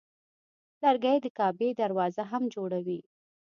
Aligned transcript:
لرګی 0.83 1.17
د 1.21 1.27
کعبې 1.37 1.69
دروازه 1.81 2.23
هم 2.31 2.43
جوړوي. 2.55 2.99